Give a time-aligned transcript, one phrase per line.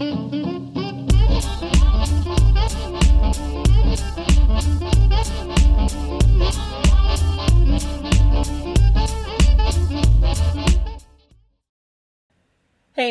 [0.00, 0.06] Hey,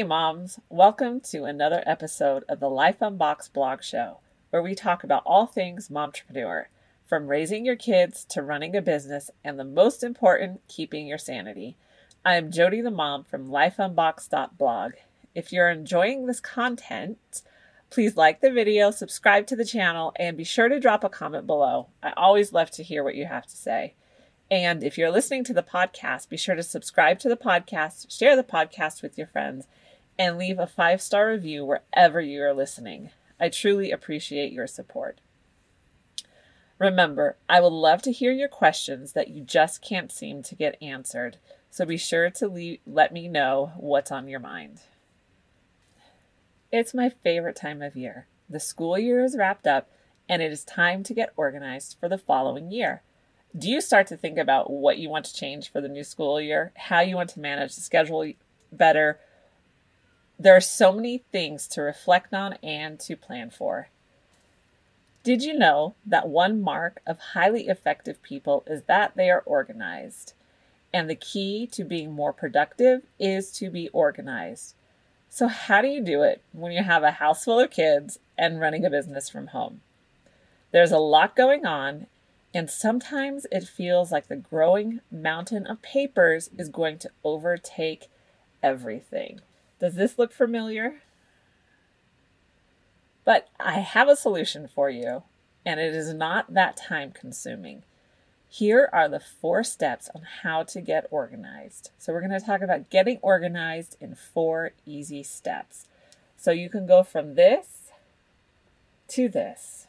[0.02, 0.60] moms!
[0.70, 5.46] Welcome to another episode of the Life Unboxed blog show, where we talk about all
[5.46, 6.66] things momtrepreneur,
[7.06, 11.78] from raising your kids to running a business, and the most important, keeping your sanity.
[12.26, 14.94] I am Jody the mom from lifeunboxed.blog.
[15.36, 17.44] If you're enjoying this content,
[17.90, 21.46] please like the video, subscribe to the channel, and be sure to drop a comment
[21.48, 21.88] below.
[22.02, 23.94] I always love to hear what you have to say.
[24.52, 28.36] And if you're listening to the podcast, be sure to subscribe to the podcast, share
[28.36, 29.68] the podcast with your friends,
[30.18, 33.12] and leave a five star review wherever you are listening.
[33.40, 35.22] I truly appreciate your support.
[36.80, 40.82] Remember, I would love to hear your questions that you just can't seem to get
[40.82, 41.38] answered,
[41.70, 44.82] so be sure to leave, let me know what's on your mind.
[46.72, 48.28] It's my favorite time of year.
[48.48, 49.90] The school year is wrapped up,
[50.28, 53.02] and it is time to get organized for the following year.
[53.58, 56.40] Do you start to think about what you want to change for the new school
[56.40, 58.32] year, how you want to manage the schedule
[58.72, 59.20] better,
[60.38, 63.90] there are so many things to reflect on and to plan for.
[65.24, 70.34] Did you know that one mark of highly effective people is that they are organized?
[70.94, 74.76] And the key to being more productive is to be organized.
[75.30, 78.60] So, how do you do it when you have a house full of kids and
[78.60, 79.82] running a business from home?
[80.72, 82.08] There's a lot going on,
[82.54, 88.08] and sometimes it feels like the growing mountain of papers is going to overtake
[88.64, 89.42] everything.
[89.80, 91.02] Does this look familiar?
[93.24, 95.24] But I have a solution for you,
[95.64, 97.84] and it is not that time consuming.
[98.52, 101.92] Here are the four steps on how to get organized.
[102.00, 105.86] So, we're going to talk about getting organized in four easy steps.
[106.36, 107.92] So, you can go from this
[109.10, 109.86] to this.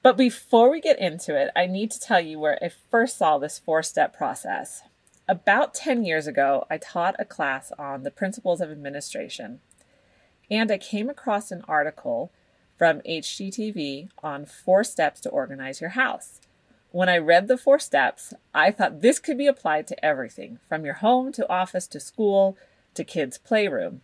[0.00, 3.38] But before we get into it, I need to tell you where I first saw
[3.38, 4.82] this four step process.
[5.28, 9.58] About 10 years ago, I taught a class on the principles of administration,
[10.48, 12.30] and I came across an article
[12.76, 16.40] from HGTV on four steps to organize your house.
[16.90, 20.84] When I read the four steps, I thought this could be applied to everything from
[20.84, 22.56] your home to office to school
[22.94, 24.02] to kids' playroom.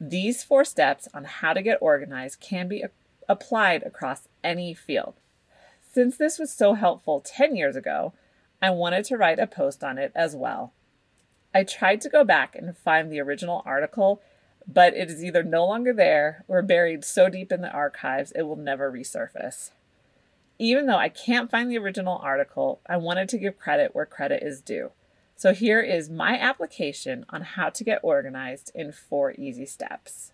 [0.00, 2.90] These four steps on how to get organized can be a-
[3.28, 5.14] applied across any field.
[5.92, 8.12] Since this was so helpful 10 years ago,
[8.60, 10.72] I wanted to write a post on it as well.
[11.54, 14.20] I tried to go back and find the original article,
[14.66, 18.42] but it is either no longer there or buried so deep in the archives it
[18.42, 19.70] will never resurface.
[20.58, 24.42] Even though I can't find the original article, I wanted to give credit where credit
[24.42, 24.92] is due.
[25.36, 30.32] So here is my application on how to get organized in four easy steps.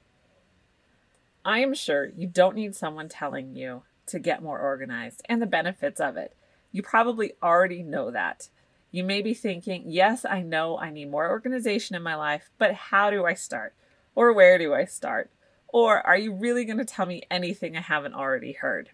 [1.44, 5.46] I am sure you don't need someone telling you to get more organized and the
[5.46, 6.36] benefits of it.
[6.70, 8.50] You probably already know that.
[8.90, 12.74] You may be thinking, yes, I know I need more organization in my life, but
[12.74, 13.74] how do I start?
[14.14, 15.30] Or where do I start?
[15.68, 18.90] Or are you really going to tell me anything I haven't already heard?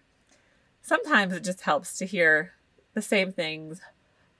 [0.81, 2.53] Sometimes it just helps to hear
[2.93, 3.81] the same things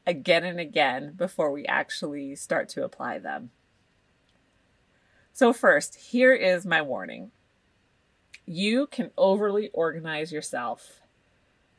[0.06, 3.52] again and again before we actually start to apply them.
[5.34, 7.32] So, first, here is my warning
[8.46, 11.02] you can overly organize yourself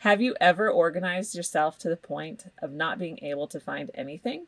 [0.03, 4.47] have you ever organized yourself to the point of not being able to find anything?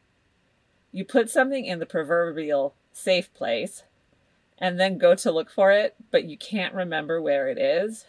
[0.93, 3.83] You put something in the proverbial safe place
[4.61, 8.05] and then go to look for it, but you can't remember where it is.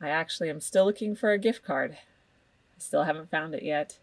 [0.00, 1.92] I actually am still looking for a gift card.
[1.92, 3.98] I still haven't found it yet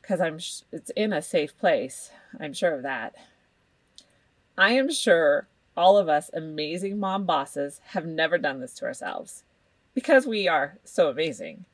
[0.00, 2.10] because I'm sh- it's in a safe place.
[2.40, 3.14] I'm sure of that.
[4.56, 9.44] I am sure all of us amazing mom bosses have never done this to ourselves
[9.94, 11.64] because we are so amazing.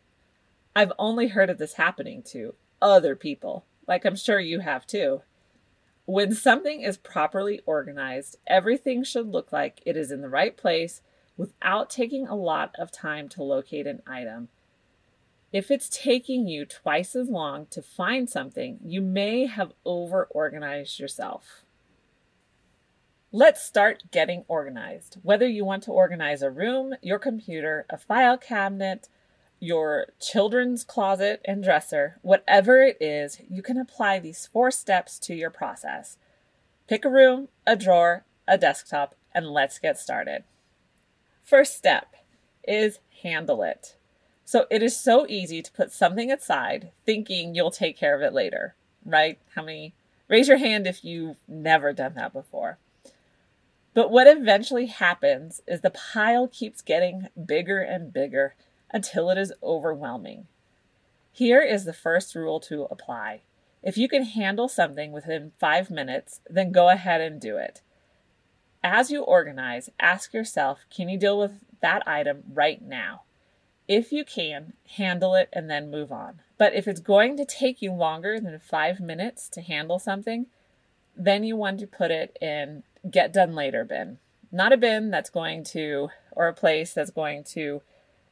[0.77, 5.23] I've only heard of this happening to other people, like I'm sure you have too.
[6.07, 11.01] When something is properly organized, everything should look like it is in the right place
[11.37, 14.49] without taking a lot of time to locate an item.
[15.51, 20.99] If it's taking you twice as long to find something, you may have over organized
[20.99, 21.63] yourself.
[23.33, 25.17] Let's start getting organized.
[25.23, 29.09] Whether you want to organize a room, your computer, a file cabinet,
[29.65, 35.35] your children's closet and dresser, whatever it is, you can apply these four steps to
[35.35, 36.19] your process.
[36.89, 40.45] Pick a room, a drawer, a desktop, and let's get started.
[41.43, 42.15] First step
[42.67, 43.97] is handle it.
[44.45, 48.35] So it is so easy to put something aside thinking you'll take care of it
[48.35, 48.75] later,
[49.05, 49.39] right?
[49.55, 49.95] How many?
[50.29, 52.79] Raise your hand if you've never done that before.
[53.95, 58.55] But what eventually happens is the pile keeps getting bigger and bigger
[58.95, 60.47] until it is overwhelming.
[61.33, 63.41] Here is the first rule to apply.
[63.83, 67.83] If you can handle something within five minutes, then go ahead and do it.
[68.85, 73.23] As you organize, ask yourself can you deal with that item right now?
[73.89, 76.41] If you can, handle it and then move on.
[76.57, 80.47] But if it's going to take you longer than five minutes to handle something,
[81.17, 84.19] then you want to put it in get done later bin.
[84.53, 87.83] Not a bin that's going to, or a place that's going to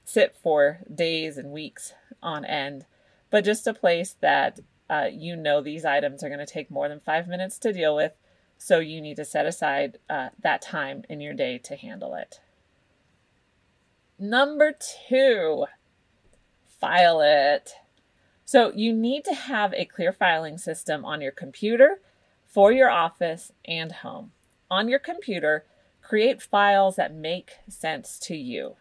[0.04, 2.86] sit for days and weeks on end,
[3.30, 4.60] but just a place that
[4.90, 7.96] uh, you know these items are going to take more than five minutes to deal
[7.96, 8.12] with,
[8.58, 12.40] so you need to set aside uh, that time in your day to handle it.
[14.18, 15.66] Number two,
[16.64, 17.74] file it.
[18.44, 22.00] So you need to have a clear filing system on your computer
[22.46, 24.32] for your office and home.
[24.70, 25.64] On your computer,
[26.02, 28.76] create files that make sense to you.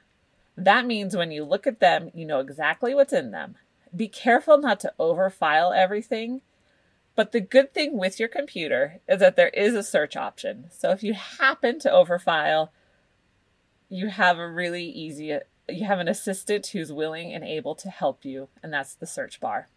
[0.57, 3.55] That means when you look at them, you know exactly what's in them.
[3.95, 6.41] Be careful not to overfile everything.
[7.15, 10.65] But the good thing with your computer is that there is a search option.
[10.71, 12.69] So if you happen to overfile,
[13.89, 15.37] you have a really easy
[15.69, 19.39] you have an assistant who's willing and able to help you, and that's the search
[19.39, 19.67] bar.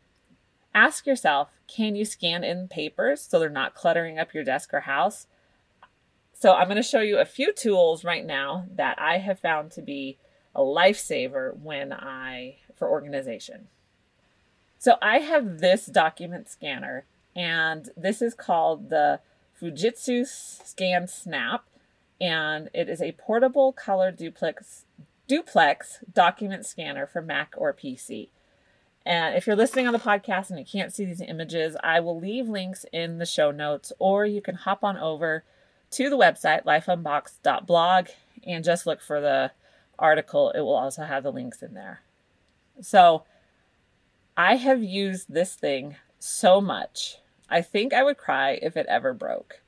[0.75, 4.81] Ask yourself can you scan in papers so they're not cluttering up your desk or
[4.81, 5.27] house?
[6.33, 9.71] So, I'm going to show you a few tools right now that I have found
[9.73, 10.19] to be
[10.55, 13.69] a lifesaver when I for organization.
[14.79, 17.05] So, I have this document scanner,
[17.35, 19.21] and this is called the
[19.61, 21.65] Fujitsu Scan Snap,
[22.21, 24.85] and it is a portable color duplex
[25.27, 28.29] duplex document scanner for Mac or PC.
[29.07, 32.19] And if you're listening on the podcast and you can't see these images, I will
[32.19, 35.45] leave links in the show notes, or you can hop on over
[35.93, 38.09] to the website, lifeunboxed.blog,
[38.47, 39.53] and just look for the
[39.99, 40.51] article.
[40.51, 42.03] It will also have the links in there.
[42.81, 43.25] So
[44.37, 47.19] I have used this thing so much.
[47.49, 49.61] I think I would cry if it ever broke.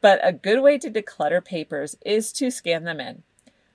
[0.00, 3.22] But a good way to declutter papers is to scan them in.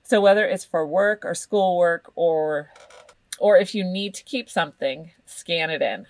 [0.02, 2.70] So whether it's for work or schoolwork or
[3.40, 6.06] or if you need to keep something, scan it in.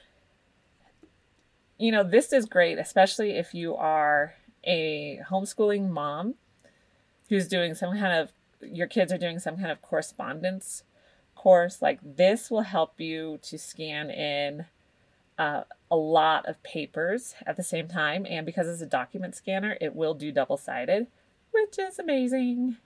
[1.79, 4.35] You know, this is great, especially if you are
[4.65, 6.35] a homeschooling mom
[7.29, 10.85] who's doing some kind of, your kids are doing some kind of correspondence
[11.35, 11.81] course.
[11.81, 14.67] Like this will help you to scan in
[15.39, 18.27] uh, a lot of papers at the same time.
[18.29, 21.07] And because it's a document scanner, it will do double sided,
[21.51, 22.77] which is amazing.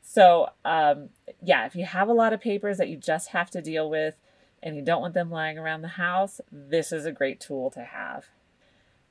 [0.00, 1.10] So, um,
[1.42, 4.14] yeah, if you have a lot of papers that you just have to deal with
[4.62, 7.82] and you don't want them lying around the house, this is a great tool to
[7.82, 8.26] have.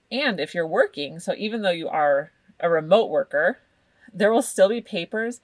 [0.09, 3.59] And if you're working, so even though you are a remote worker,
[4.13, 5.41] there will still be papers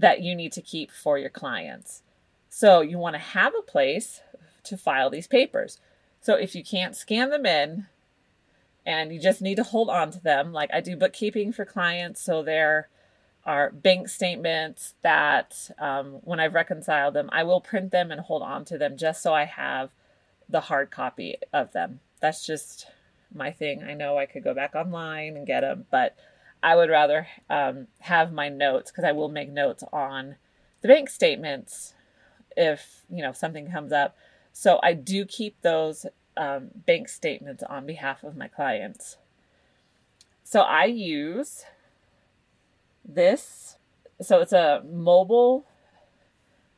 [0.00, 2.02] that you need to keep for your clients.
[2.48, 4.20] So you want to have a place
[4.64, 5.78] to file these papers.
[6.20, 7.86] So if you can't scan them in
[8.84, 12.20] and you just need to hold on to them, like I do bookkeeping for clients,
[12.20, 12.88] so they're
[13.46, 18.42] are bank statements that um, when I've reconciled them, I will print them and hold
[18.42, 19.90] on to them just so I have
[20.48, 22.00] the hard copy of them.
[22.20, 22.86] That's just
[23.32, 23.82] my thing.
[23.82, 26.16] I know I could go back online and get them, but
[26.62, 30.36] I would rather um, have my notes because I will make notes on
[30.82, 31.94] the bank statements
[32.56, 34.16] if you know something comes up.
[34.52, 36.06] So I do keep those
[36.36, 39.16] um, bank statements on behalf of my clients.
[40.44, 41.64] So I use
[43.04, 43.76] this,
[44.20, 45.66] so it's a mobile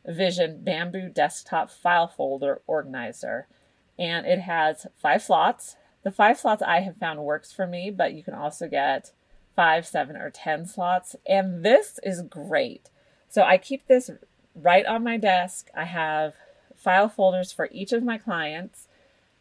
[0.05, 3.47] vision bamboo desktop file folder organizer,
[3.99, 5.77] and it has five slots.
[6.03, 9.13] The five slots I have found works for me, but you can also get
[9.55, 11.17] five, seven, or 10 slots.
[11.27, 12.91] And this is great.
[13.29, 14.11] So I keep this
[14.55, 15.69] right on my desk.
[15.75, 16.35] I have
[16.77, 18.89] file folders for each of my clients.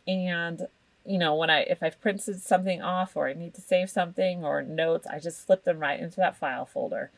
[0.08, 0.68] And
[1.06, 4.46] you know, when I if I've printed something off or I need to save something
[4.46, 7.12] or notes, I just slip them right into that file folder.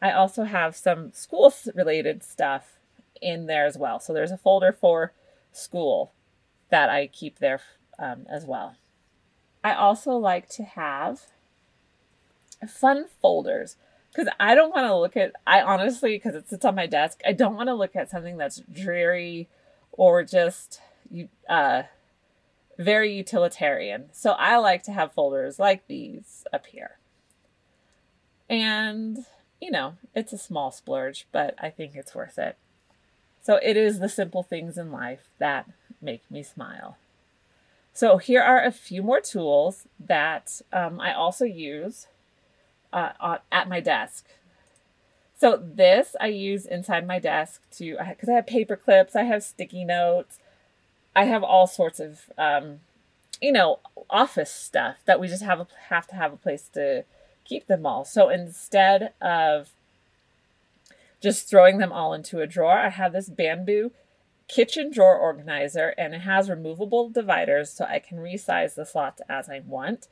[0.00, 2.78] I also have some school related stuff
[3.20, 3.98] in there as well.
[3.98, 5.12] So there's a folder for
[5.52, 6.12] school
[6.70, 7.60] that I keep there
[7.98, 8.76] um, as well.
[9.64, 11.22] I also like to have
[12.68, 13.76] fun folders
[14.16, 17.20] because I don't want to look at, I honestly, because it sits on my desk,
[17.26, 19.48] I don't want to look at something that's dreary
[19.92, 21.82] or just, you, uh,
[22.78, 24.06] very utilitarian.
[24.12, 26.98] So I like to have folders like these up here.
[28.48, 29.26] And,
[29.60, 32.56] you know, it's a small splurge, but I think it's worth it.
[33.42, 35.68] So it is the simple things in life that
[36.00, 36.96] make me smile.
[37.92, 42.06] So here are a few more tools that um, I also use
[42.96, 44.26] uh, at my desk.
[45.38, 49.42] So this I use inside my desk to because I have paper clips, I have
[49.42, 50.38] sticky notes,
[51.14, 52.80] I have all sorts of um,
[53.40, 57.04] you know office stuff that we just have a, have to have a place to
[57.44, 58.04] keep them all.
[58.04, 59.70] So instead of
[61.20, 63.92] just throwing them all into a drawer, I have this bamboo
[64.48, 69.48] kitchen drawer organizer and it has removable dividers so I can resize the slots as
[69.48, 70.06] I want.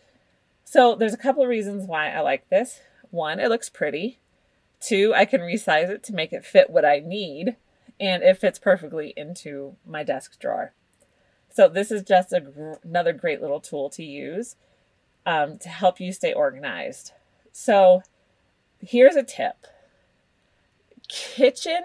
[0.65, 2.81] So there's a couple of reasons why I like this.
[3.11, 4.19] One, it looks pretty.
[4.81, 7.57] Two, I can resize it to make it fit what I need
[8.01, 10.73] and it fits perfectly into my desk drawer.
[11.51, 14.57] So this is just a, another great little tool to use
[15.25, 17.13] um, to help you stay organized.
[17.53, 18.03] So
[18.81, 19.67] here's a tip.
[21.09, 21.83] Kitchen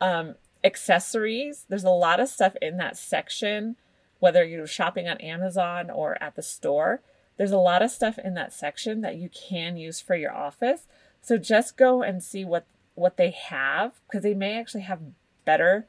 [0.00, 1.66] um, accessories.
[1.68, 3.76] There's a lot of stuff in that section,
[4.20, 7.02] whether you're shopping on Amazon or at the store.
[7.42, 10.82] There's a lot of stuff in that section that you can use for your office.
[11.22, 15.00] So just go and see what what they have because they may actually have
[15.44, 15.88] better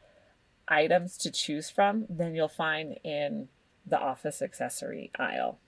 [0.67, 3.50] items to choose from than you'll find in
[3.86, 5.60] the office accessory aisle.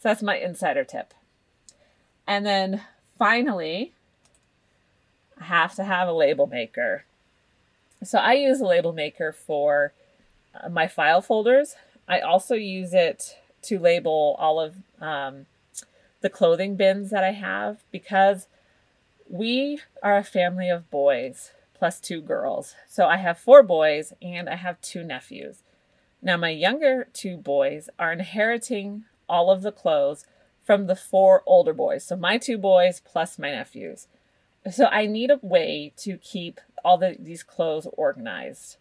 [0.00, 1.14] So that's my insider tip.
[2.26, 2.82] And then
[3.16, 3.92] finally,
[5.40, 7.04] I have to have a label maker.
[8.02, 9.92] So I use a label maker for
[10.60, 11.76] uh, my file folders.
[12.08, 13.36] I also use it
[13.68, 15.46] to label all of um,
[16.20, 18.48] the clothing bins that I have because
[19.28, 22.74] we are a family of boys plus two girls.
[22.88, 25.62] So I have four boys and I have two nephews.
[26.20, 30.24] Now, my younger two boys are inheriting all of the clothes
[30.64, 32.04] from the four older boys.
[32.04, 34.08] So my two boys plus my nephews.
[34.70, 38.76] So I need a way to keep all the, these clothes organized.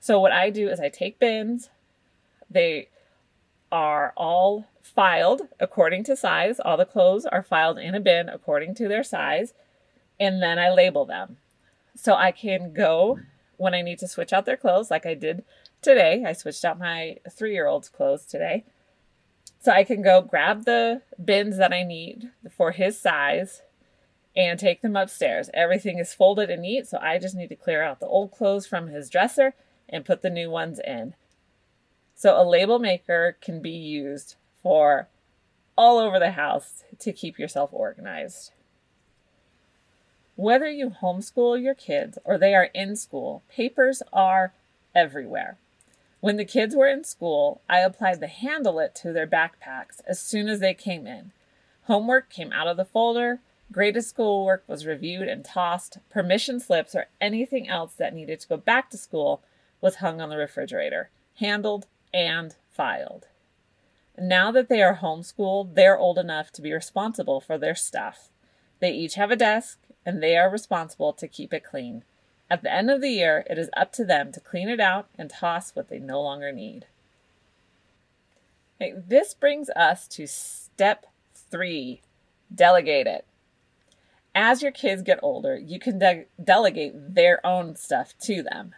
[0.00, 1.68] So what I do is I take bins.
[2.50, 2.88] They
[3.70, 6.60] are all filed according to size.
[6.60, 9.52] All the clothes are filed in a bin according to their size.
[10.18, 11.36] And then I label them.
[11.94, 13.20] So I can go
[13.56, 15.44] when I need to switch out their clothes, like I did
[15.82, 16.24] today.
[16.26, 18.64] I switched out my three year old's clothes today.
[19.60, 23.62] So I can go grab the bins that I need for his size
[24.36, 25.50] and take them upstairs.
[25.52, 28.66] Everything is folded and neat, so I just need to clear out the old clothes
[28.66, 29.54] from his dresser
[29.88, 31.14] and put the new ones in.
[32.18, 35.06] So a label maker can be used for
[35.76, 38.50] all over the house to keep yourself organized.
[40.34, 44.52] Whether you homeschool your kids or they are in school, papers are
[44.96, 45.58] everywhere.
[46.18, 50.18] When the kids were in school, I applied the handle it to their backpacks as
[50.18, 51.30] soon as they came in.
[51.84, 53.38] Homework came out of the folder,
[53.70, 58.56] graded schoolwork was reviewed and tossed, permission slips or anything else that needed to go
[58.56, 59.40] back to school
[59.80, 63.26] was hung on the refrigerator, handled and filed.
[64.18, 68.30] Now that they are homeschooled, they're old enough to be responsible for their stuff.
[68.80, 72.04] They each have a desk and they are responsible to keep it clean.
[72.50, 75.08] At the end of the year, it is up to them to clean it out
[75.18, 76.86] and toss what they no longer need.
[78.80, 82.00] Okay, this brings us to step three
[82.54, 83.26] delegate it.
[84.34, 88.74] As your kids get older, you can de- delegate their own stuff to them.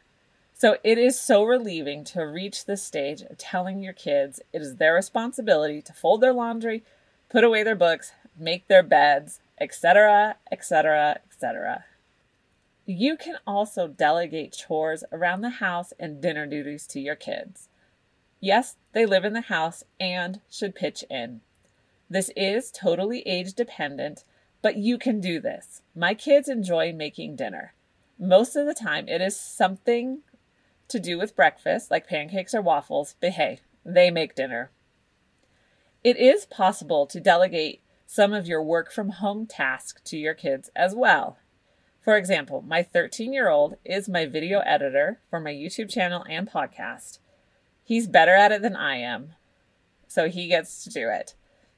[0.61, 4.77] So it is so relieving to reach this stage of telling your kids it is
[4.77, 6.85] their responsibility to fold their laundry,
[7.31, 11.87] put away their books, make their beds, etc., etc., etc.
[12.85, 17.71] You can also delegate chores around the house and dinner duties to your kids.
[18.39, 21.41] Yes, they live in the house and should pitch in.
[22.11, 24.25] This is totally age dependent,
[24.61, 25.81] but you can do this.
[25.97, 27.73] My kids enjoy making dinner.
[28.19, 30.21] Most of the time, it is something
[30.91, 34.71] to do with breakfast, like pancakes or waffles, but hey, they make dinner.
[36.03, 40.71] It is possible to delegate some of your work from home tasks to your kids
[40.75, 41.39] as well.
[42.01, 46.51] For example, my 13 year old is my video editor for my YouTube channel and
[46.51, 47.19] podcast.
[47.85, 49.35] He's better at it than I am,
[50.09, 51.35] so he gets to do it.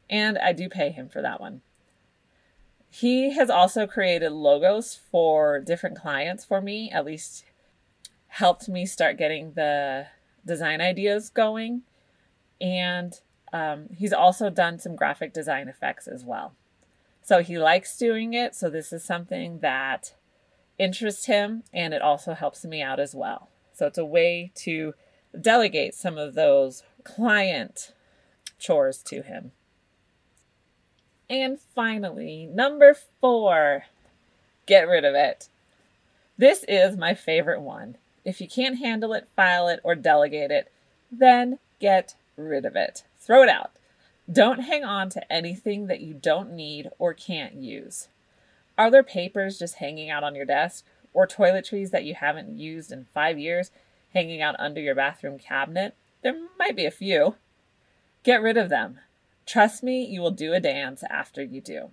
[0.09, 1.63] And I do pay him for that one.
[2.89, 7.45] He has also created logos for different clients for me, at least
[8.37, 10.07] helped me start getting the
[10.47, 11.83] design ideas going.
[12.63, 13.21] And
[13.53, 16.55] um, he's also done some graphic design effects as well.
[17.23, 18.55] So he likes doing it.
[18.55, 20.15] So this is something that
[20.79, 23.51] interests him and it also helps me out as well.
[23.75, 24.95] So it's a way to
[25.39, 27.93] delegate some of those client
[28.59, 29.53] chores to him.
[31.29, 33.85] And finally, number four,
[34.65, 35.51] get rid of it.
[36.39, 37.99] This is my favorite one.
[38.25, 40.71] If you can't handle it, file it, or delegate it,
[41.11, 43.05] then get rid of it.
[43.19, 43.73] Throw it out.
[44.31, 48.09] Don't hang on to anything that you don't need or can't use.
[48.79, 52.93] Are there papers just hanging out on your desk or toiletries that you haven't used
[52.93, 53.71] in five years
[54.15, 55.95] hanging out under your bathroom cabinet?
[56.23, 57.37] There might be a few.
[58.23, 59.01] Get rid of them.
[59.45, 61.91] Trust me, you will do a dance after you do.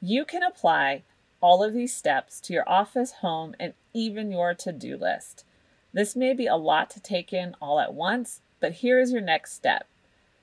[0.00, 1.02] You can apply
[1.40, 5.44] all of these steps to your office, home, and even your to do list.
[5.92, 9.22] This may be a lot to take in all at once, but here is your
[9.22, 9.88] next step.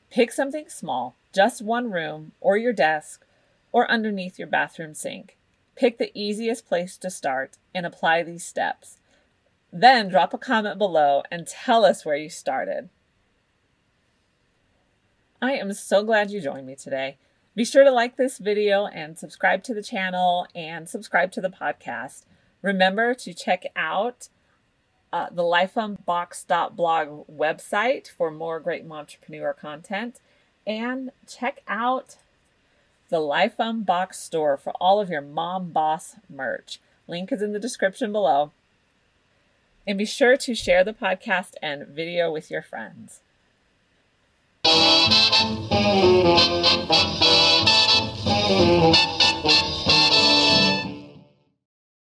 [0.10, 3.26] Pick something small, just one room, or your desk,
[3.72, 5.38] or underneath your bathroom sink.
[5.76, 8.98] Pick the easiest place to start and apply these steps.
[9.72, 12.90] Then drop a comment below and tell us where you started.
[15.42, 17.18] I am so glad you joined me today.
[17.56, 21.50] Be sure to like this video and subscribe to the channel and subscribe to the
[21.50, 22.24] podcast.
[22.64, 24.30] Remember to check out
[25.12, 30.20] uh, the lifeunbox.blog website for more great entrepreneur content
[30.66, 32.16] and check out
[33.10, 36.80] the Life Unbox store for all of your mom boss merch.
[37.08, 38.52] Link is in the description below.
[39.86, 43.20] And be sure to share the podcast and video with your friends.